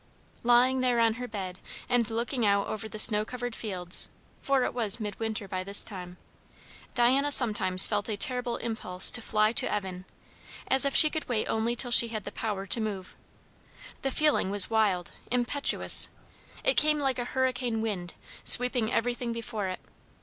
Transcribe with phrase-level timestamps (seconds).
[0.41, 4.09] Lying there on her bed and looking out over the snow covered fields,
[4.41, 6.17] for it was mid winter by this time,
[6.95, 10.05] Diana sometimes felt a terrible impulse to fly to Evan;
[10.67, 13.15] as if she could wait only till she had the power to move
[14.01, 16.09] The feeling was wild, impetuous;
[16.63, 19.79] it came like a hurricane wind, sweeping everything before it.